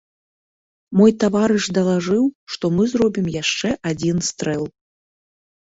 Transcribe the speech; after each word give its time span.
Мой 1.01 1.11
таварыш 1.23 1.67
далажыў, 1.79 2.23
што 2.55 2.65
мы 2.79 2.87
зробім 2.95 3.29
яшчэ 3.41 3.69
адзін 3.93 4.27
стрэл. 4.33 4.69